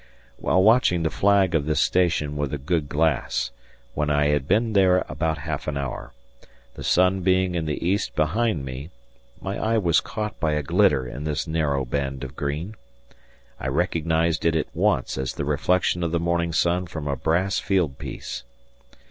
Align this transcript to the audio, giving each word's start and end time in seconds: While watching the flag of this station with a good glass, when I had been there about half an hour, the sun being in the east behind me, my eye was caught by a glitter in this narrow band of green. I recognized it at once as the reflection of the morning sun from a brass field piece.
While 0.37 0.63
watching 0.63 1.03
the 1.03 1.11
flag 1.11 1.53
of 1.53 1.67
this 1.67 1.79
station 1.79 2.35
with 2.35 2.51
a 2.55 2.57
good 2.57 2.89
glass, 2.89 3.51
when 3.93 4.09
I 4.09 4.29
had 4.29 4.47
been 4.47 4.73
there 4.73 5.05
about 5.07 5.37
half 5.37 5.67
an 5.67 5.77
hour, 5.77 6.11
the 6.73 6.83
sun 6.83 7.21
being 7.21 7.53
in 7.53 7.65
the 7.67 7.87
east 7.87 8.15
behind 8.15 8.65
me, 8.65 8.89
my 9.41 9.59
eye 9.59 9.77
was 9.77 9.99
caught 10.01 10.39
by 10.39 10.53
a 10.53 10.63
glitter 10.63 11.05
in 11.07 11.23
this 11.23 11.45
narrow 11.45 11.85
band 11.85 12.23
of 12.23 12.35
green. 12.35 12.75
I 13.59 13.67
recognized 13.67 14.43
it 14.43 14.55
at 14.55 14.75
once 14.75 15.19
as 15.19 15.33
the 15.33 15.45
reflection 15.45 16.01
of 16.01 16.09
the 16.09 16.19
morning 16.19 16.51
sun 16.51 16.87
from 16.87 17.07
a 17.07 17.15
brass 17.15 17.59
field 17.59 17.99
piece. 17.99 18.43